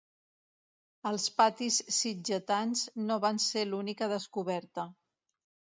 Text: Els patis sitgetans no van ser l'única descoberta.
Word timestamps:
Els 1.09 1.25
patis 1.41 1.77
sitgetans 1.99 2.83
no 3.11 3.19
van 3.27 3.43
ser 3.47 3.65
l'única 3.71 4.13
descoberta. 4.17 4.93